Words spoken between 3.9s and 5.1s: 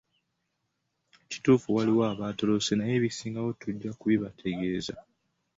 kubibategeeza.